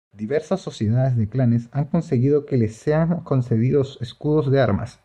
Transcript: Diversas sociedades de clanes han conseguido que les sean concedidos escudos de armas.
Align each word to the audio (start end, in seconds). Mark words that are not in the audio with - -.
Diversas 0.13 0.61
sociedades 0.61 1.15
de 1.15 1.29
clanes 1.29 1.69
han 1.71 1.85
conseguido 1.85 2.47
que 2.47 2.57
les 2.57 2.75
sean 2.75 3.19
concedidos 3.23 3.99
escudos 4.01 4.49
de 4.49 4.59
armas. 4.59 4.99